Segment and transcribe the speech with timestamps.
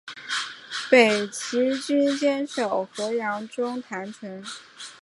[0.89, 4.43] 北齐军坚守河阳中潭城。